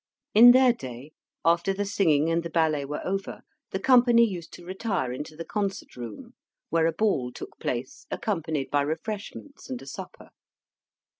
[0.33, 1.11] In their day,
[1.45, 5.45] after, the singing and the ballet were over, the company used to retire into the
[5.45, 6.33] concert room,
[6.69, 10.29] where a ball took place, accompanied by refreshments and a supper.